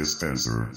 Dispenser. 0.00 0.70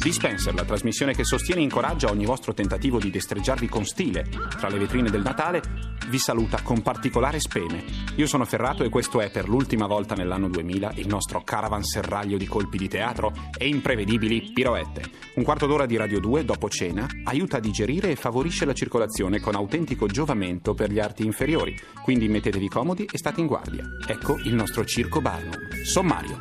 Dispenser, 0.00 0.54
la 0.54 0.64
trasmissione 0.64 1.12
che 1.12 1.22
sostiene 1.22 1.60
e 1.60 1.64
incoraggia 1.64 2.10
ogni 2.10 2.24
vostro 2.24 2.54
tentativo 2.54 2.98
di 2.98 3.10
destreggiarvi 3.10 3.68
con 3.68 3.84
stile 3.84 4.26
tra 4.58 4.68
le 4.68 4.78
vetrine 4.78 5.10
del 5.10 5.20
Natale, 5.20 5.60
vi 6.08 6.18
saluta 6.18 6.62
con 6.62 6.80
particolare 6.80 7.40
speme. 7.40 7.84
Io 8.16 8.26
sono 8.26 8.46
Ferrato 8.46 8.84
e 8.84 8.88
questo 8.88 9.20
è 9.20 9.30
per 9.30 9.50
l'ultima 9.50 9.86
volta 9.86 10.14
nell'anno 10.14 10.48
2000 10.48 10.92
il 10.94 11.06
nostro 11.06 11.42
caravan 11.42 11.82
serraglio 11.82 12.38
di 12.38 12.46
colpi 12.46 12.78
di 12.78 12.88
teatro 12.88 13.34
e 13.58 13.68
imprevedibili 13.68 14.50
piroette. 14.54 15.02
Un 15.34 15.44
quarto 15.44 15.66
d'ora 15.66 15.84
di 15.84 15.96
Radio 15.96 16.18
2 16.18 16.46
dopo 16.46 16.70
cena 16.70 17.06
aiuta 17.24 17.58
a 17.58 17.60
digerire 17.60 18.10
e 18.10 18.16
favorisce 18.16 18.64
la 18.64 18.72
circolazione 18.72 19.40
con 19.40 19.56
autentico 19.56 20.06
giovamento 20.06 20.72
per 20.72 20.90
gli 20.90 21.00
arti 21.00 21.26
inferiori. 21.26 21.78
Quindi 22.02 22.28
mettetevi 22.28 22.68
comodi 22.68 23.06
e 23.12 23.18
state 23.18 23.40
in 23.40 23.46
guardia. 23.46 23.84
Ecco 24.06 24.38
il 24.38 24.54
nostro 24.54 24.86
circo 24.86 25.20
Barnum. 25.20 25.82
Sommario. 25.84 26.38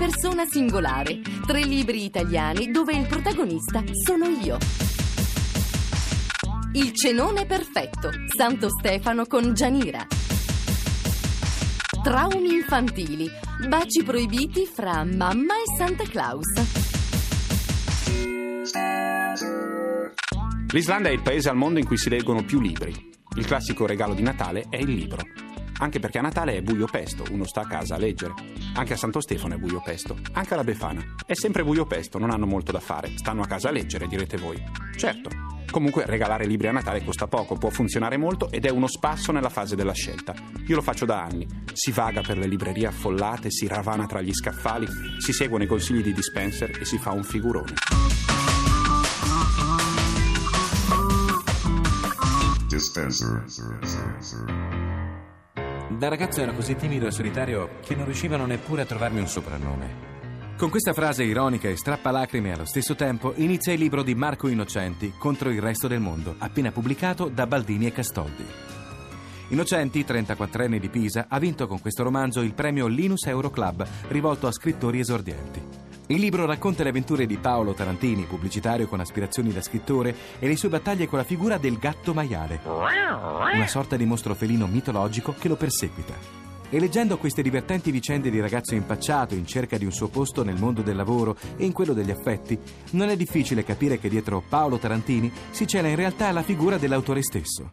Persona 0.00 0.46
singolare. 0.46 1.20
Tre 1.46 1.62
libri 1.62 2.06
italiani 2.06 2.70
dove 2.70 2.94
il 2.94 3.06
protagonista 3.06 3.84
sono 4.02 4.28
io. 4.28 4.56
Il 6.72 6.94
cenone 6.94 7.44
perfetto. 7.44 8.08
Santo 8.34 8.68
Stefano 8.70 9.26
con 9.26 9.52
Gianira. 9.52 10.06
Traumi 12.02 12.54
infantili. 12.54 13.28
Baci 13.68 14.02
proibiti 14.02 14.64
fra 14.64 15.04
mamma 15.04 15.52
e 15.56 15.76
Santa 15.76 16.04
Claus. 16.04 16.46
L'Islanda 20.72 21.10
è 21.10 21.12
il 21.12 21.20
paese 21.20 21.50
al 21.50 21.56
mondo 21.56 21.78
in 21.78 21.84
cui 21.84 21.98
si 21.98 22.08
leggono 22.08 22.42
più 22.42 22.58
libri. 22.58 23.10
Il 23.36 23.44
classico 23.44 23.84
regalo 23.84 24.14
di 24.14 24.22
Natale 24.22 24.64
è 24.70 24.76
il 24.76 24.94
libro. 24.94 25.49
Anche 25.80 25.98
perché 25.98 26.18
a 26.18 26.22
Natale 26.22 26.56
è 26.56 26.62
buio 26.62 26.86
pesto, 26.86 27.24
uno 27.30 27.44
sta 27.44 27.62
a 27.62 27.66
casa 27.66 27.94
a 27.94 27.98
leggere. 27.98 28.34
Anche 28.74 28.92
a 28.92 28.96
Santo 28.96 29.20
Stefano 29.20 29.54
è 29.54 29.58
buio 29.58 29.80
pesto. 29.80 30.18
Anche 30.32 30.52
alla 30.52 30.62
Befana. 30.62 31.02
È 31.24 31.32
sempre 31.32 31.64
buio 31.64 31.86
pesto, 31.86 32.18
non 32.18 32.30
hanno 32.30 32.46
molto 32.46 32.70
da 32.70 32.80
fare. 32.80 33.16
Stanno 33.16 33.40
a 33.40 33.46
casa 33.46 33.70
a 33.70 33.72
leggere, 33.72 34.06
direte 34.06 34.36
voi. 34.36 34.62
Certo. 34.94 35.30
Comunque 35.70 36.04
regalare 36.04 36.44
libri 36.44 36.66
a 36.66 36.72
Natale 36.72 37.02
costa 37.02 37.28
poco, 37.28 37.56
può 37.56 37.70
funzionare 37.70 38.18
molto 38.18 38.50
ed 38.50 38.66
è 38.66 38.70
uno 38.70 38.88
spasso 38.88 39.32
nella 39.32 39.48
fase 39.48 39.74
della 39.74 39.94
scelta. 39.94 40.34
Io 40.66 40.76
lo 40.76 40.82
faccio 40.82 41.06
da 41.06 41.22
anni. 41.22 41.46
Si 41.72 41.92
vaga 41.92 42.20
per 42.20 42.36
le 42.36 42.46
librerie 42.46 42.88
affollate, 42.88 43.50
si 43.50 43.66
ravana 43.66 44.04
tra 44.06 44.20
gli 44.20 44.34
scaffali, 44.34 44.86
si 45.18 45.32
seguono 45.32 45.64
i 45.64 45.66
consigli 45.66 46.02
di 46.02 46.12
dispenser 46.12 46.76
e 46.78 46.84
si 46.84 46.98
fa 46.98 47.12
un 47.12 47.22
figurone. 47.22 47.72
Dispenser. 52.68 53.44
Da 55.98 56.08
ragazzo 56.08 56.40
ero 56.40 56.54
così 56.54 56.76
timido 56.76 57.08
e 57.08 57.10
solitario 57.10 57.78
che 57.84 57.96
non 57.96 58.04
riuscivano 58.04 58.46
neppure 58.46 58.82
a 58.82 58.86
trovarmi 58.86 59.18
un 59.18 59.26
soprannome. 59.26 60.08
Con 60.56 60.70
questa 60.70 60.92
frase 60.92 61.24
ironica 61.24 61.68
e 61.68 61.76
strappalacrime 61.76 62.52
allo 62.52 62.64
stesso 62.64 62.94
tempo 62.94 63.32
inizia 63.36 63.72
il 63.72 63.80
libro 63.80 64.04
di 64.04 64.14
Marco 64.14 64.46
Innocenti 64.46 65.12
contro 65.18 65.50
il 65.50 65.60
resto 65.60 65.88
del 65.88 65.98
mondo, 65.98 66.36
appena 66.38 66.70
pubblicato 66.70 67.28
da 67.28 67.46
Baldini 67.46 67.86
e 67.86 67.92
Castoldi. 67.92 68.46
Innocenti, 69.48 70.04
34enne 70.06 70.78
di 70.78 70.88
Pisa, 70.88 71.26
ha 71.28 71.38
vinto 71.40 71.66
con 71.66 71.80
questo 71.80 72.04
romanzo 72.04 72.40
il 72.40 72.54
premio 72.54 72.86
Linus 72.86 73.26
Euroclub, 73.26 73.84
rivolto 74.08 74.46
a 74.46 74.52
scrittori 74.52 75.00
esordienti. 75.00 75.79
Il 76.10 76.18
libro 76.18 76.44
racconta 76.44 76.82
le 76.82 76.88
avventure 76.88 77.24
di 77.24 77.36
Paolo 77.36 77.72
Tarantini, 77.72 78.24
pubblicitario 78.24 78.88
con 78.88 78.98
aspirazioni 78.98 79.52
da 79.52 79.62
scrittore, 79.62 80.12
e 80.40 80.48
le 80.48 80.56
sue 80.56 80.68
battaglie 80.68 81.06
con 81.06 81.18
la 81.18 81.24
figura 81.24 81.56
del 81.56 81.78
gatto 81.78 82.12
maiale, 82.12 82.60
una 82.64 83.68
sorta 83.68 83.94
di 83.94 84.04
mostro 84.04 84.34
felino 84.34 84.66
mitologico 84.66 85.36
che 85.38 85.46
lo 85.46 85.54
perseguita. 85.54 86.14
E 86.68 86.80
leggendo 86.80 87.16
queste 87.16 87.42
divertenti 87.42 87.92
vicende 87.92 88.28
di 88.28 88.40
ragazzo 88.40 88.74
impacciato 88.74 89.36
in 89.36 89.46
cerca 89.46 89.78
di 89.78 89.84
un 89.84 89.92
suo 89.92 90.08
posto 90.08 90.42
nel 90.42 90.58
mondo 90.58 90.82
del 90.82 90.96
lavoro 90.96 91.36
e 91.56 91.64
in 91.64 91.72
quello 91.72 91.92
degli 91.92 92.10
affetti, 92.10 92.58
non 92.90 93.08
è 93.08 93.16
difficile 93.16 93.62
capire 93.62 94.00
che 94.00 94.08
dietro 94.08 94.42
Paolo 94.48 94.78
Tarantini 94.78 95.32
si 95.50 95.64
cela 95.64 95.86
in 95.86 95.96
realtà 95.96 96.32
la 96.32 96.42
figura 96.42 96.76
dell'autore 96.76 97.22
stesso. 97.22 97.70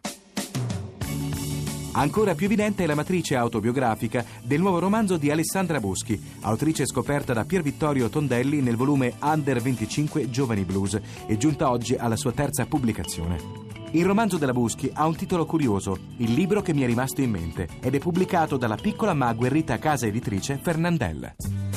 Ancora 1.92 2.34
più 2.34 2.46
evidente 2.46 2.84
è 2.84 2.86
la 2.86 2.94
matrice 2.94 3.34
autobiografica 3.34 4.24
del 4.42 4.60
nuovo 4.60 4.78
romanzo 4.78 5.16
di 5.16 5.30
Alessandra 5.30 5.80
Boschi, 5.80 6.20
autrice 6.42 6.86
scoperta 6.86 7.32
da 7.32 7.44
Pier 7.44 7.62
Vittorio 7.62 8.08
Tondelli 8.08 8.60
nel 8.60 8.76
volume 8.76 9.14
Under 9.20 9.60
25 9.60 10.30
Giovani 10.30 10.64
Blues 10.64 11.00
e 11.26 11.36
giunta 11.36 11.70
oggi 11.70 11.94
alla 11.94 12.16
sua 12.16 12.32
terza 12.32 12.66
pubblicazione. 12.66 13.66
Il 13.92 14.04
romanzo 14.04 14.36
della 14.36 14.52
Buschi 14.52 14.90
ha 14.92 15.06
un 15.06 15.16
titolo 15.16 15.46
curioso, 15.46 15.98
Il 16.18 16.34
libro 16.34 16.60
che 16.60 16.74
mi 16.74 16.82
è 16.82 16.86
rimasto 16.86 17.22
in 17.22 17.30
mente, 17.30 17.66
ed 17.80 17.94
è 17.94 17.98
pubblicato 17.98 18.58
dalla 18.58 18.76
piccola 18.76 19.14
ma 19.14 19.28
agguerrita 19.28 19.78
casa 19.78 20.06
editrice 20.06 20.58
Fernandella. 20.62 21.67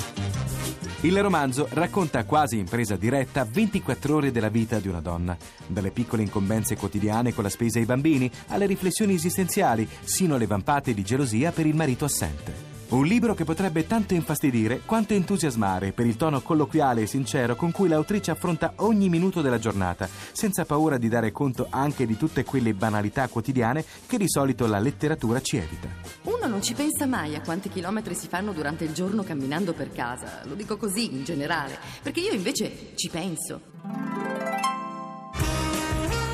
Il 1.04 1.20
romanzo 1.20 1.68
racconta 1.72 2.26
quasi 2.26 2.60
in 2.60 2.66
presa 2.66 2.96
diretta 2.96 3.44
24 3.44 4.16
ore 4.16 4.32
della 4.32 4.50
vita 4.50 4.80
di 4.80 4.88
una 4.88 5.02
donna, 5.02 5.36
dalle 5.66 5.90
piccole 5.90 6.22
incombenze 6.22 6.78
quotidiane 6.78 7.34
con 7.34 7.44
la 7.44 7.50
spesa 7.50 7.80
ai 7.80 7.86
bambini 7.86 8.30
alle 8.50 8.68
riflessioni 8.68 9.16
esistenziali, 9.16 9.90
sino 10.04 10.36
alle 10.36 10.46
vampate 10.46 10.94
di 10.94 11.02
gelosia 11.02 11.52
per 11.52 11.66
il 11.66 11.76
marito 11.76 12.06
assente. 12.06 12.71
Un 12.92 13.06
libro 13.06 13.34
che 13.34 13.46
potrebbe 13.46 13.88
tanto 13.88 14.16
infastidire 14.16 14.82
quanto 14.84 15.14
entusiasmare 15.14 15.94
per 15.94 16.06
il 16.06 16.18
tono 16.18 16.42
colloquiale 16.42 17.04
e 17.04 17.08
sincero 17.08 17.56
con 17.56 17.72
cui 17.72 17.88
l'autrice 17.88 18.32
affronta 18.32 18.74
ogni 18.78 19.08
minuto 19.08 19.42
della 19.42 19.60
giornata, 19.60 20.10
senza 20.34 20.66
paura 20.66 20.98
di 20.98 21.08
dare 21.08 21.32
conto 21.32 21.68
anche 21.70 22.06
di 22.06 22.18
tutte 22.18 22.44
quelle 22.44 22.74
banalità 22.74 23.30
quotidiane 23.30 23.86
che 24.06 24.18
di 24.18 24.28
solito 24.28 24.68
la 24.68 24.80
letteratura 24.80 25.40
ci 25.40 25.56
evita. 25.56 25.88
Uno 26.24 26.48
non 26.48 26.62
ci 26.62 26.74
pensa 26.74 27.06
mai 27.06 27.34
a 27.34 27.40
quanti 27.40 27.70
chilometri 27.70 28.14
si 28.14 28.28
fanno 28.28 28.52
durante 28.52 28.84
il 28.84 28.92
giorno 28.92 29.24
camminando 29.24 29.72
per 29.72 29.94
casa. 29.94 30.42
Lo 30.44 30.56
dico 30.56 30.76
così 30.76 31.14
in 31.14 31.24
generale, 31.24 31.78
perché 32.02 32.20
io 32.20 32.34
invece 32.34 32.92
ci 32.96 33.08
penso. 33.08 33.62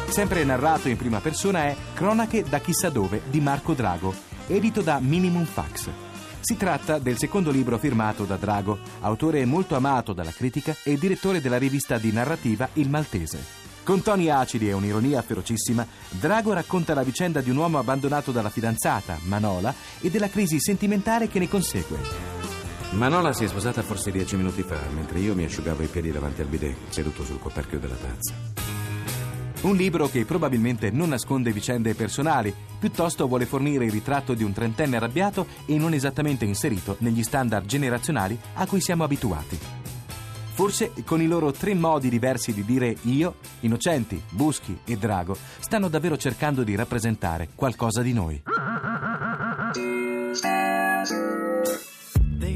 Sempre 0.07 0.43
narrato 0.43 0.89
in 0.89 0.97
prima 0.97 1.19
persona 1.19 1.65
è 1.65 1.75
Cronache 1.93 2.43
da 2.49 2.57
chissà 2.57 2.89
dove 2.89 3.21
di 3.29 3.41
Marco 3.41 3.75
Drago, 3.75 4.11
edito 4.47 4.81
da 4.81 4.97
Minimum 4.99 5.45
Fax. 5.45 6.06
Si 6.39 6.55
tratta 6.55 6.99
del 6.99 7.17
secondo 7.17 7.51
libro 7.51 7.77
firmato 7.77 8.23
da 8.23 8.37
Drago, 8.37 8.79
autore 9.01 9.43
molto 9.45 9.75
amato 9.75 10.13
dalla 10.13 10.31
critica 10.31 10.75
e 10.83 10.97
direttore 10.97 11.41
della 11.41 11.57
rivista 11.57 11.97
di 11.97 12.11
narrativa 12.11 12.69
Il 12.73 12.89
Maltese. 12.89 13.65
Con 13.83 14.01
toni 14.01 14.29
acidi 14.29 14.67
e 14.67 14.73
un'ironia 14.73 15.21
ferocissima, 15.21 15.87
Drago 16.09 16.53
racconta 16.53 16.93
la 16.93 17.03
vicenda 17.03 17.39
di 17.41 17.49
un 17.49 17.57
uomo 17.57 17.79
abbandonato 17.79 18.31
dalla 18.31 18.49
fidanzata, 18.49 19.17
Manola, 19.23 19.73
e 20.01 20.09
della 20.09 20.29
crisi 20.29 20.59
sentimentale 20.59 21.27
che 21.27 21.39
ne 21.39 21.47
consegue. 21.47 21.97
Manola 22.91 23.33
si 23.33 23.43
è 23.43 23.47
sposata 23.47 23.81
forse 23.83 24.11
dieci 24.11 24.35
minuti 24.35 24.63
fa, 24.63 24.79
mentre 24.93 25.19
io 25.19 25.35
mi 25.35 25.43
asciugavo 25.45 25.83
i 25.83 25.87
piedi 25.87 26.11
davanti 26.11 26.41
al 26.41 26.47
bidet, 26.47 26.75
seduto 26.89 27.23
sul 27.23 27.39
coperchio 27.39 27.79
della 27.79 27.95
tazza. 27.95 28.76
Un 29.59 29.75
libro 29.75 30.07
che 30.07 30.23
probabilmente 30.23 30.91
non 30.91 31.09
nasconde 31.09 31.51
vicende 31.51 31.95
personali, 31.95 32.53
piuttosto 32.79 33.27
vuole 33.27 33.47
fornire 33.47 33.85
il 33.85 33.91
ritratto 33.91 34.35
di 34.35 34.43
un 34.43 34.53
trentenne 34.53 34.97
arrabbiato 34.97 35.47
e 35.65 35.77
non 35.77 35.93
esattamente 35.93 36.45
inserito 36.45 36.95
negli 36.99 37.23
standard 37.23 37.65
generazionali 37.65 38.37
a 38.53 38.67
cui 38.67 38.79
siamo 38.79 39.03
abituati. 39.03 39.57
Forse 40.53 40.91
con 41.03 41.21
i 41.21 41.27
loro 41.27 41.51
tre 41.51 41.73
modi 41.73 42.09
diversi 42.09 42.53
di 42.53 42.65
dire 42.65 42.95
io, 43.03 43.37
Innocenti, 43.61 44.21
Buschi 44.29 44.77
e 44.85 44.95
Drago 44.95 45.35
stanno 45.59 45.87
davvero 45.87 46.17
cercando 46.17 46.63
di 46.63 46.75
rappresentare 46.75 47.49
qualcosa 47.55 48.01
di 48.01 48.13
noi. 48.13 48.41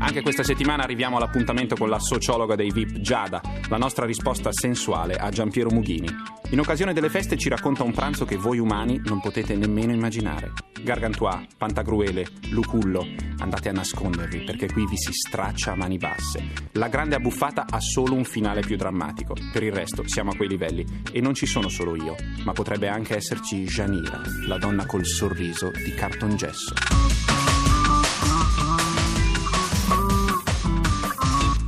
Anche 0.00 0.22
questa 0.22 0.42
settimana 0.42 0.82
arriviamo 0.82 1.16
all'appuntamento 1.16 1.76
con 1.76 1.88
la 1.88 1.98
sociologa 1.98 2.54
dei 2.54 2.70
VIP 2.70 3.00
Giada, 3.00 3.40
la 3.68 3.76
nostra 3.76 4.06
risposta 4.06 4.50
sensuale 4.52 5.14
a 5.14 5.30
Giampiero 5.30 5.70
Mughini. 5.70 6.08
In 6.50 6.60
occasione 6.60 6.92
delle 6.92 7.08
feste 7.08 7.38
ci 7.38 7.48
racconta 7.48 7.82
un 7.82 7.92
pranzo 7.92 8.24
che 8.24 8.36
voi 8.36 8.58
umani 8.58 9.00
non 9.04 9.20
potete 9.20 9.56
nemmeno 9.56 9.92
immaginare. 9.92 10.52
Gargantua, 10.82 11.42
Pantagruele, 11.56 12.26
Lucullo, 12.50 13.06
andate 13.38 13.68
a 13.68 13.72
nascondervi 13.72 14.40
perché 14.40 14.70
qui 14.70 14.86
vi 14.86 14.96
si 14.96 15.12
straccia 15.12 15.72
a 15.72 15.76
mani 15.76 15.96
basse. 15.96 16.42
La 16.72 16.88
grande 16.88 17.14
abbuffata 17.14 17.66
ha 17.70 17.80
solo 17.80 18.14
un 18.14 18.24
finale 18.24 18.60
più 18.60 18.76
drammatico. 18.76 19.34
Per 19.52 19.62
il 19.62 19.72
resto 19.72 20.06
siamo 20.06 20.32
a 20.32 20.36
quei 20.36 20.48
livelli 20.48 20.84
e 21.10 21.20
non 21.20 21.34
ci 21.34 21.46
sono 21.46 21.68
solo 21.68 21.96
io, 21.96 22.16
ma 22.44 22.52
potrebbe 22.52 22.88
anche 22.88 23.16
esserci 23.16 23.64
Janira, 23.64 24.20
la 24.46 24.58
donna 24.58 24.84
col 24.84 25.06
sorriso 25.06 25.70
di 25.70 25.94
cartongesso. 25.94 27.31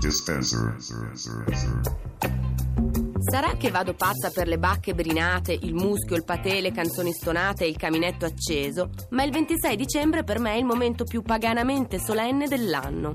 Dispenser. 0.05 0.77
Sarà 3.31 3.57
che 3.57 3.71
vado 3.71 3.95
pazza 3.95 4.29
per 4.31 4.49
le 4.49 4.59
bacche 4.59 4.95
brinate, 4.95 5.57
il 5.59 5.73
muschio, 5.73 6.15
il 6.15 6.25
patè, 6.25 6.61
le 6.61 6.73
canzoni 6.73 7.11
stonate 7.11 7.65
e 7.65 7.69
il 7.69 7.79
caminetto 7.79 8.27
acceso, 8.27 8.91
ma 9.11 9.23
il 9.23 9.33
26 9.33 9.77
dicembre 9.77 10.23
per 10.23 10.41
me 10.41 10.53
è 10.53 10.59
il 10.59 10.67
momento 10.67 11.05
più 11.05 11.23
paganamente 11.23 11.99
solenne 11.99 12.49
dell'anno. 12.49 13.15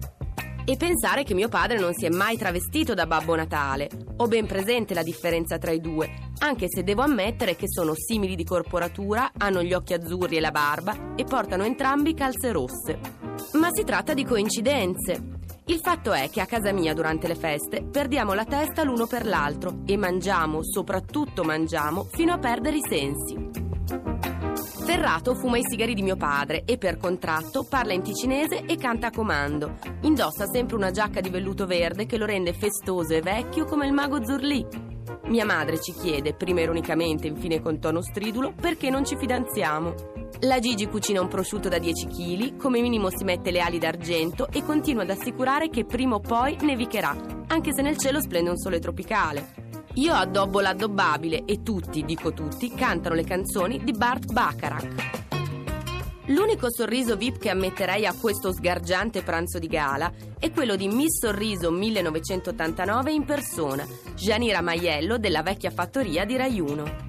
E 0.65 0.77
pensare 0.77 1.23
che 1.23 1.35
mio 1.35 1.47
padre 1.47 1.77
non 1.77 1.93
si 1.93 2.05
è 2.05 2.09
mai 2.09 2.37
travestito 2.37 2.95
da 2.95 3.05
Babbo 3.05 3.35
Natale. 3.35 3.87
Ho 4.17 4.27
ben 4.27 4.47
presente 4.47 4.95
la 4.95 5.03
differenza 5.03 5.59
tra 5.59 5.69
i 5.69 5.79
due, 5.79 6.31
anche 6.39 6.65
se 6.69 6.81
devo 6.81 7.03
ammettere 7.03 7.55
che 7.55 7.67
sono 7.67 7.93
simili 7.95 8.33
di 8.35 8.43
corporatura, 8.43 9.31
hanno 9.37 9.61
gli 9.61 9.73
occhi 9.73 9.93
azzurri 9.93 10.37
e 10.37 10.41
la 10.41 10.51
barba 10.51 11.13
e 11.15 11.23
portano 11.23 11.65
entrambi 11.65 12.15
calze 12.15 12.51
rosse. 12.51 12.99
Ma 13.59 13.69
si 13.71 13.83
tratta 13.83 14.15
di 14.15 14.25
coincidenze. 14.25 15.37
Il 15.69 15.81
fatto 15.83 16.13
è 16.13 16.31
che 16.31 16.41
a 16.41 16.47
casa 16.47 16.71
mia 16.71 16.95
durante 16.95 17.27
le 17.27 17.35
feste 17.35 17.83
perdiamo 17.83 18.33
la 18.33 18.43
testa 18.43 18.81
l'uno 18.81 19.05
per 19.05 19.23
l'altro 19.23 19.81
e 19.85 19.97
mangiamo, 19.97 20.63
soprattutto 20.63 21.43
mangiamo, 21.43 22.05
fino 22.05 22.33
a 22.33 22.39
perdere 22.39 22.77
i 22.77 22.81
sensi. 22.89 23.37
Ferrato 24.83 25.35
fuma 25.35 25.59
i 25.59 25.63
sigari 25.69 25.93
di 25.93 26.01
mio 26.01 26.15
padre 26.15 26.63
e 26.65 26.79
per 26.79 26.97
contratto 26.97 27.67
parla 27.69 27.93
in 27.93 28.01
ticinese 28.01 28.65
e 28.65 28.77
canta 28.77 29.07
a 29.07 29.11
comando. 29.11 29.77
Indossa 30.01 30.47
sempre 30.47 30.75
una 30.75 30.89
giacca 30.89 31.21
di 31.21 31.29
velluto 31.29 31.67
verde 31.67 32.07
che 32.07 32.17
lo 32.17 32.25
rende 32.25 32.53
festoso 32.53 33.13
e 33.13 33.21
vecchio 33.21 33.65
come 33.65 33.85
il 33.85 33.93
mago 33.93 34.25
Zurlì. 34.25 34.98
Mia 35.25 35.45
madre 35.45 35.79
ci 35.79 35.93
chiede, 35.93 36.33
prima 36.33 36.61
ironicamente, 36.61 37.27
infine 37.27 37.61
con 37.61 37.79
tono 37.79 38.01
stridulo, 38.01 38.53
perché 38.59 38.89
non 38.89 39.05
ci 39.05 39.17
fidanziamo. 39.17 39.93
La 40.41 40.59
Gigi 40.59 40.87
cucina 40.87 41.21
un 41.21 41.27
prosciutto 41.27 41.69
da 41.69 41.79
10 41.79 42.07
kg, 42.07 42.57
come 42.57 42.81
minimo 42.81 43.09
si 43.09 43.23
mette 43.23 43.51
le 43.51 43.59
ali 43.59 43.77
d'argento 43.77 44.47
e 44.51 44.63
continua 44.63 45.03
ad 45.03 45.09
assicurare 45.09 45.69
che 45.69 45.85
prima 45.85 46.15
o 46.15 46.19
poi 46.19 46.57
nevicherà, 46.61 47.15
anche 47.47 47.73
se 47.73 47.81
nel 47.81 47.97
cielo 47.97 48.21
splende 48.21 48.49
un 48.49 48.57
sole 48.57 48.79
tropicale. 48.79 49.67
Io 49.95 50.13
addobbo 50.13 50.61
l'addobbabile 50.61 51.43
e 51.45 51.61
tutti, 51.61 52.05
dico 52.05 52.31
tutti, 52.31 52.73
cantano 52.73 53.15
le 53.15 53.23
canzoni 53.23 53.83
di 53.83 53.91
Bart 53.91 54.31
Bacharach. 54.31 55.38
L'unico 56.29 56.71
sorriso 56.71 57.15
VIP 57.15 57.39
che 57.39 57.49
ammetterei 57.49 58.05
a 58.05 58.13
questo 58.13 58.53
sgargiante 58.53 59.23
pranzo 59.23 59.57
di 59.57 59.65
gala 59.65 60.11
è 60.37 60.51
quello 60.51 60.75
di 60.75 60.87
Miss 60.87 61.21
Sorriso 61.21 61.71
1989 61.71 63.11
in 63.11 63.25
persona, 63.25 63.83
Gianira 64.13 64.61
Maiello 64.61 65.17
della 65.17 65.41
vecchia 65.41 65.71
fattoria 65.71 66.25
di 66.25 66.37
Rai 66.37 66.59
1. 66.59 67.07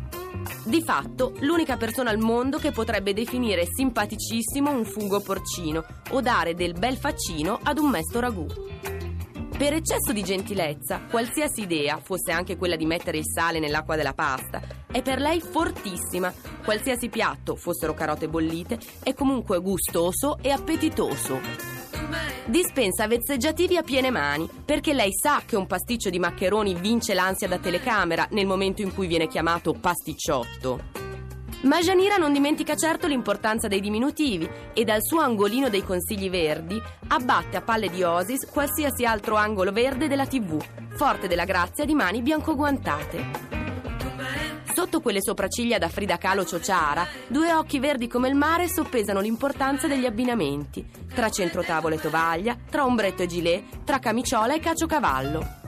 Di 0.64 0.82
fatto, 0.82 1.34
l'unica 1.40 1.76
persona 1.76 2.08
al 2.08 2.18
mondo 2.18 2.56
che 2.56 2.70
potrebbe 2.70 3.12
definire 3.12 3.66
simpaticissimo 3.70 4.70
un 4.70 4.86
fungo 4.86 5.20
porcino 5.20 5.84
o 6.12 6.22
dare 6.22 6.54
del 6.54 6.72
bel 6.72 6.96
faccino 6.96 7.58
ad 7.62 7.76
un 7.76 7.90
mesto 7.90 8.20
ragù. 8.20 8.46
Per 8.46 9.74
eccesso 9.74 10.14
di 10.14 10.22
gentilezza, 10.22 11.02
qualsiasi 11.10 11.60
idea, 11.60 11.98
fosse 11.98 12.32
anche 12.32 12.56
quella 12.56 12.76
di 12.76 12.86
mettere 12.86 13.18
il 13.18 13.26
sale 13.26 13.58
nell'acqua 13.58 13.96
della 13.96 14.14
pasta, 14.14 14.62
è 14.90 15.02
per 15.02 15.20
lei 15.20 15.40
fortissima. 15.40 16.32
Qualsiasi 16.64 17.08
piatto, 17.08 17.56
fossero 17.56 17.94
carote 17.94 18.28
bollite, 18.28 18.78
è 19.02 19.14
comunque 19.14 19.60
gustoso 19.60 20.38
e 20.40 20.50
appetitoso. 20.50 21.40
Dispensa 22.44 23.06
vezzeggiativi 23.06 23.76
a 23.76 23.82
piene 23.82 24.10
mani, 24.10 24.48
perché 24.64 24.92
lei 24.92 25.12
sa 25.12 25.42
che 25.46 25.56
un 25.56 25.66
pasticcio 25.66 26.10
di 26.10 26.18
maccheroni 26.18 26.74
vince 26.74 27.14
l'ansia 27.14 27.48
da 27.48 27.58
telecamera 27.58 28.26
nel 28.30 28.46
momento 28.46 28.82
in 28.82 28.92
cui 28.92 29.06
viene 29.06 29.28
chiamato 29.28 29.72
pasticciotto. 29.72 30.98
Ma 31.62 31.78
Janira 31.78 32.16
non 32.16 32.32
dimentica 32.32 32.74
certo 32.74 33.06
l'importanza 33.06 33.68
dei 33.68 33.80
diminutivi 33.80 34.48
e 34.72 34.82
dal 34.84 35.02
suo 35.02 35.20
angolino 35.20 35.68
dei 35.68 35.84
consigli 35.84 36.30
verdi 36.30 36.80
abbatte 37.08 37.58
a 37.58 37.60
palle 37.60 37.90
di 37.90 38.02
Osis 38.02 38.46
qualsiasi 38.46 39.04
altro 39.04 39.36
angolo 39.36 39.70
verde 39.70 40.08
della 40.08 40.26
TV, 40.26 40.58
forte 40.94 41.28
della 41.28 41.44
grazia 41.44 41.84
di 41.84 41.94
mani 41.94 42.22
biancoguantate. 42.22 43.59
Quelle 45.00 45.22
sopracciglia 45.22 45.78
da 45.78 45.88
Frida 45.88 46.18
Kahlo 46.18 46.44
Ciociara, 46.44 47.06
due 47.26 47.52
occhi 47.52 47.78
verdi 47.78 48.06
come 48.06 48.28
il 48.28 48.34
mare 48.34 48.68
soppesano 48.68 49.20
l'importanza 49.20 49.88
degli 49.88 50.04
abbinamenti, 50.04 50.86
tra 51.14 51.30
centrotavola 51.30 51.94
e 51.94 52.00
tovaglia, 52.00 52.56
tra 52.70 52.84
ombretto 52.84 53.22
e 53.22 53.26
gilet, 53.26 53.82
tra 53.84 53.98
camiciola 53.98 54.54
e 54.54 54.60
caciocavallo. 54.60 55.58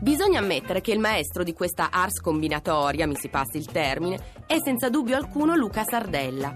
Bisogna 0.00 0.38
ammettere 0.38 0.80
che 0.80 0.92
il 0.92 1.00
maestro 1.00 1.42
di 1.42 1.52
questa 1.52 1.88
ars 1.90 2.20
combinatoria, 2.20 3.06
mi 3.06 3.16
si 3.16 3.28
passi 3.28 3.56
il 3.56 3.66
termine, 3.66 4.18
è 4.46 4.56
senza 4.62 4.88
dubbio 4.88 5.16
alcuno 5.16 5.56
Luca 5.56 5.82
Sardella. 5.84 6.52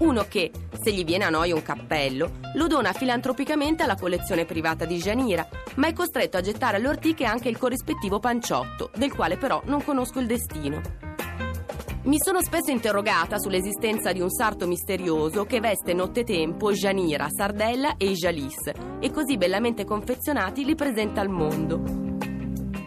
Uno 0.00 0.26
che, 0.28 0.50
se 0.80 0.92
gli 0.92 1.04
viene 1.04 1.24
a 1.24 1.30
noia 1.30 1.54
un 1.54 1.62
cappello, 1.62 2.38
lo 2.54 2.66
dona 2.66 2.92
filantropicamente 2.92 3.82
alla 3.84 3.96
collezione 3.96 4.44
privata 4.44 4.84
di 4.84 4.98
Gianira, 4.98 5.48
ma 5.76 5.86
è 5.86 5.92
costretto 5.92 6.36
a 6.36 6.40
gettare 6.40 6.76
alle 6.76 6.88
ortiche 6.88 7.24
anche 7.24 7.48
il 7.48 7.58
corrispettivo 7.58 8.18
panciotto, 8.18 8.90
del 8.94 9.14
quale 9.14 9.36
però 9.36 9.62
non 9.64 9.82
conosco 9.82 10.20
il 10.20 10.26
destino. 10.26 11.11
Mi 12.04 12.18
sono 12.18 12.42
spesso 12.42 12.72
interrogata 12.72 13.38
sull'esistenza 13.38 14.10
di 14.10 14.20
un 14.20 14.28
sarto 14.28 14.66
misterioso 14.66 15.44
che 15.44 15.60
veste 15.60 15.94
nottetempo 15.94 16.72
Gianira, 16.72 17.28
Sardella 17.30 17.96
e 17.96 18.10
Jalis 18.10 18.72
e 18.98 19.10
così 19.12 19.36
bellamente 19.36 19.84
confezionati 19.84 20.64
li 20.64 20.74
presenta 20.74 21.20
al 21.20 21.28
mondo. 21.28 21.80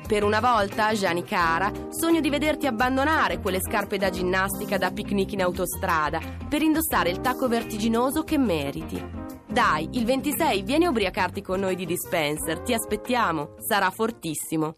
Per 0.05 0.21
una 0.21 0.41
volta, 0.41 0.91
Gianni 0.91 1.23
cara, 1.23 1.71
sogno 1.91 2.19
di 2.19 2.29
vederti 2.29 2.67
abbandonare 2.67 3.39
quelle 3.39 3.61
scarpe 3.61 3.97
da 3.97 4.09
ginnastica 4.09 4.77
da 4.77 4.91
picnic 4.91 5.31
in 5.31 5.43
autostrada 5.43 6.19
per 6.49 6.61
indossare 6.61 7.09
il 7.09 7.21
tacco 7.21 7.47
vertiginoso 7.47 8.23
che 8.23 8.37
meriti. 8.37 9.01
Dai, 9.47 9.87
il 9.93 10.03
26 10.03 10.61
vieni 10.63 10.85
a 10.85 10.89
ubriacarti 10.89 11.41
con 11.41 11.61
noi 11.61 11.75
di 11.75 11.85
Dispenser, 11.85 12.59
ti 12.59 12.73
aspettiamo, 12.73 13.55
sarà 13.65 13.89
fortissimo. 13.91 14.75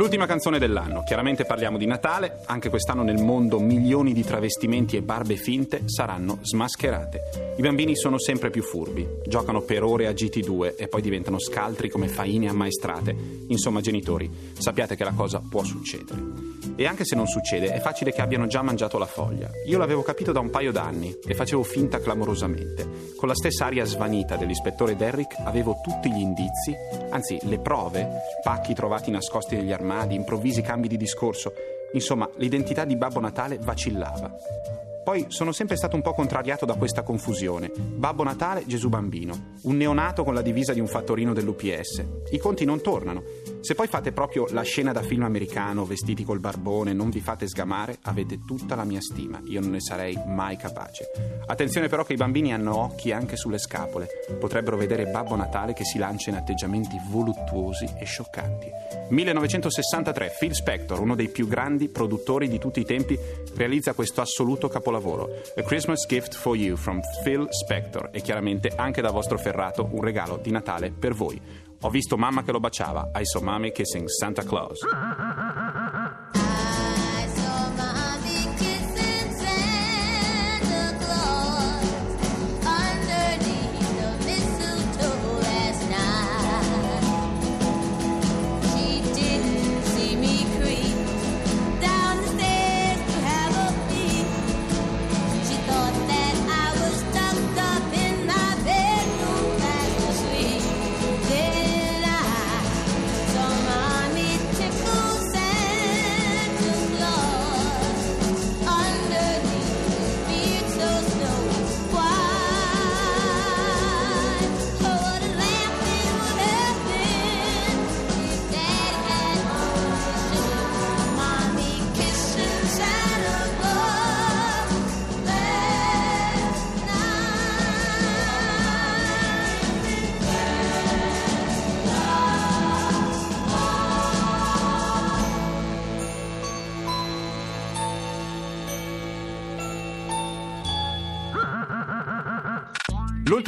L'ultima 0.00 0.24
canzone 0.24 0.58
dell'anno, 0.58 1.02
chiaramente 1.02 1.44
parliamo 1.44 1.76
di 1.76 1.84
Natale, 1.84 2.40
anche 2.46 2.70
quest'anno 2.70 3.02
nel 3.02 3.22
mondo 3.22 3.60
milioni 3.60 4.14
di 4.14 4.24
travestimenti 4.24 4.96
e 4.96 5.02
barbe 5.02 5.36
finte 5.36 5.82
saranno 5.84 6.38
smascherate. 6.40 7.54
I 7.58 7.60
bambini 7.60 7.94
sono 7.94 8.18
sempre 8.18 8.48
più 8.48 8.62
furbi, 8.62 9.06
giocano 9.26 9.60
per 9.60 9.82
ore 9.82 10.06
a 10.06 10.12
GT2 10.12 10.76
e 10.78 10.88
poi 10.88 11.02
diventano 11.02 11.38
scaltri 11.38 11.90
come 11.90 12.08
faine 12.08 12.48
ammaestrate. 12.48 13.14
Insomma, 13.48 13.82
genitori, 13.82 14.30
sappiate 14.56 14.96
che 14.96 15.04
la 15.04 15.12
cosa 15.12 15.42
può 15.46 15.62
succedere. 15.64 16.49
E 16.80 16.86
anche 16.86 17.04
se 17.04 17.14
non 17.14 17.26
succede, 17.26 17.74
è 17.74 17.78
facile 17.78 18.10
che 18.10 18.22
abbiano 18.22 18.46
già 18.46 18.62
mangiato 18.62 18.96
la 18.96 19.04
foglia. 19.04 19.50
Io 19.66 19.76
l'avevo 19.76 20.00
capito 20.00 20.32
da 20.32 20.40
un 20.40 20.48
paio 20.48 20.72
d'anni 20.72 21.14
e 21.26 21.34
facevo 21.34 21.62
finta 21.62 22.00
clamorosamente. 22.00 22.88
Con 23.18 23.28
la 23.28 23.34
stessa 23.34 23.66
aria 23.66 23.84
svanita 23.84 24.36
dell'ispettore 24.36 24.96
Derrick 24.96 25.34
avevo 25.44 25.80
tutti 25.82 26.10
gli 26.10 26.20
indizi, 26.20 26.74
anzi 27.10 27.38
le 27.42 27.58
prove, 27.58 28.08
pacchi 28.42 28.72
trovati 28.72 29.10
nascosti 29.10 29.56
negli 29.56 29.72
armadi, 29.72 30.14
improvvisi 30.14 30.62
cambi 30.62 30.88
di 30.88 30.96
discorso. 30.96 31.52
Insomma, 31.92 32.26
l'identità 32.36 32.86
di 32.86 32.96
Babbo 32.96 33.20
Natale 33.20 33.58
vacillava. 33.60 34.89
Poi 35.02 35.26
sono 35.28 35.50
sempre 35.50 35.76
stato 35.76 35.96
un 35.96 36.02
po' 36.02 36.12
contrariato 36.12 36.66
da 36.66 36.74
questa 36.74 37.02
confusione. 37.02 37.72
Babbo 37.74 38.22
Natale, 38.22 38.64
Gesù 38.66 38.90
Bambino. 38.90 39.54
Un 39.62 39.78
neonato 39.78 40.24
con 40.24 40.34
la 40.34 40.42
divisa 40.42 40.74
di 40.74 40.80
un 40.80 40.86
fattorino 40.86 41.32
dell'UPS. 41.32 42.04
I 42.32 42.38
conti 42.38 42.66
non 42.66 42.82
tornano. 42.82 43.22
Se 43.60 43.74
poi 43.74 43.86
fate 43.86 44.12
proprio 44.12 44.46
la 44.50 44.62
scena 44.62 44.92
da 44.92 45.02
film 45.02 45.22
americano, 45.24 45.86
vestiti 45.86 46.22
col 46.22 46.38
barbone, 46.38 46.92
non 46.92 47.08
vi 47.08 47.20
fate 47.20 47.48
sgamare, 47.48 47.98
avete 48.02 48.44
tutta 48.44 48.74
la 48.74 48.84
mia 48.84 49.00
stima. 49.00 49.40
Io 49.44 49.60
non 49.60 49.70
ne 49.70 49.80
sarei 49.80 50.18
mai 50.26 50.56
capace. 50.56 51.10
Attenzione 51.46 51.88
però 51.88 52.04
che 52.04 52.12
i 52.12 52.16
bambini 52.16 52.52
hanno 52.52 52.76
occhi 52.76 53.10
anche 53.10 53.36
sulle 53.36 53.58
scapole. 53.58 54.06
Potrebbero 54.38 54.76
vedere 54.76 55.06
Babbo 55.06 55.34
Natale 55.34 55.72
che 55.72 55.84
si 55.84 55.98
lancia 55.98 56.30
in 56.30 56.36
atteggiamenti 56.36 56.96
voluttuosi 57.08 57.88
e 57.98 58.04
scioccanti. 58.04 58.68
1963, 59.08 60.36
Phil 60.38 60.54
Spector, 60.54 61.00
uno 61.00 61.14
dei 61.14 61.28
più 61.28 61.48
grandi 61.48 61.88
produttori 61.88 62.48
di 62.48 62.58
tutti 62.58 62.80
i 62.80 62.84
tempi, 62.84 63.18
realizza 63.54 63.94
questo 63.94 64.20
assoluto 64.20 64.68
capolavoro. 64.68 64.89
A 64.98 65.62
Christmas 65.62 66.06
Gift 66.06 66.34
for 66.34 66.56
You 66.56 66.76
from 66.76 67.00
Phil 67.22 67.46
Spector 67.50 68.10
e 68.12 68.20
chiaramente 68.20 68.72
anche 68.74 69.00
da 69.00 69.10
vostro 69.10 69.38
Ferrato 69.38 69.88
un 69.92 70.02
regalo 70.02 70.36
di 70.36 70.50
Natale 70.50 70.90
per 70.90 71.14
voi. 71.14 71.40
Ho 71.82 71.88
visto 71.88 72.16
mamma 72.16 72.42
che 72.42 72.52
lo 72.52 72.60
baciava. 72.60 73.10
I 73.14 73.24
saw 73.24 73.40
mommy 73.40 73.72
kissing 73.72 74.06
Santa 74.06 74.42
Claus. 74.42 74.80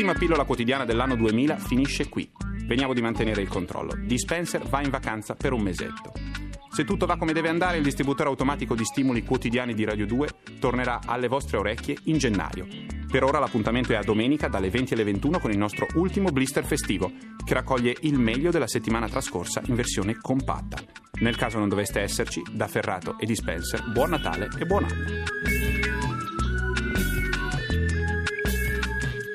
L'ultima 0.02 0.18
pillola 0.18 0.44
quotidiana 0.44 0.85
dell'anno 0.85 1.14
2000 1.14 1.59
finisce 1.59 2.09
qui. 2.09 2.28
Veniamo 2.66 2.92
di 2.92 3.00
mantenere 3.00 3.40
il 3.40 3.47
controllo. 3.47 3.94
Dispenser 3.97 4.66
va 4.66 4.82
in 4.82 4.90
vacanza 4.90 5.37
per 5.37 5.52
un 5.52 5.62
mesetto. 5.62 6.12
Se 6.73 6.85
tutto 6.85 7.06
va 7.06 7.16
come 7.16 7.32
deve 7.32 7.49
andare, 7.49 7.76
il 7.76 7.85
distributore 7.85 8.28
automatico 8.28 8.75
di 8.75 8.85
stimoli 8.85 9.23
quotidiani 9.23 9.75
di 9.75 9.85
Radio 9.85 10.04
2 10.04 10.28
tornerà 10.59 11.02
alle 11.06 11.28
vostre 11.28 11.59
orecchie 11.59 11.99
in 12.06 12.18
gennaio. 12.18 12.66
Per 13.09 13.23
ora 13.23 13.38
l'appuntamento 13.38 13.92
è 13.92 13.94
a 13.94 14.02
domenica 14.02 14.49
dalle 14.49 14.71
20 14.71 14.94
alle 14.94 15.04
21 15.04 15.38
con 15.38 15.52
il 15.52 15.59
nostro 15.59 15.87
ultimo 15.94 16.30
blister 16.32 16.64
festivo, 16.64 17.12
che 17.44 17.54
raccoglie 17.54 17.94
il 18.00 18.18
meglio 18.18 18.50
della 18.50 18.66
settimana 18.66 19.09
trascorsa 19.09 19.62
in 19.66 19.76
versione 19.76 20.16
compatta. 20.21 20.78
Nel 21.21 21.37
caso 21.37 21.61
non 21.61 21.68
doveste 21.68 22.00
esserci, 22.00 22.42
da 22.50 22.66
Ferrato 22.66 23.16
e 23.21 23.25
Dispenser, 23.26 23.88
buon 23.92 24.11
Natale 24.11 24.49
e 24.59 24.66
buon 24.66 24.82
anno. 24.82 25.81